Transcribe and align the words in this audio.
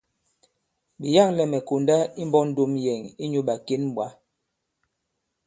Ɓe 0.99 1.07
yâklɛ 1.15 1.43
mɛ̀ 1.51 1.61
konda 1.67 1.97
imbɔk 2.21 2.43
ndom 2.49 2.71
yɛ̀n 2.83 3.01
inyū 3.23 3.41
ɓàkěn 3.47 3.83
ɓwǎ. 3.95 4.07